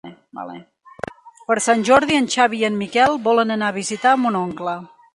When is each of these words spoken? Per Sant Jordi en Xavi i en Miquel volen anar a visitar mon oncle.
Per 1.51 1.59
Sant 1.67 1.85
Jordi 1.91 2.19
en 2.21 2.31
Xavi 2.37 2.65
i 2.65 2.69
en 2.73 2.83
Miquel 2.83 3.23
volen 3.31 3.59
anar 3.61 3.71
a 3.73 3.81
visitar 3.81 4.19
mon 4.27 4.45
oncle. 4.45 4.79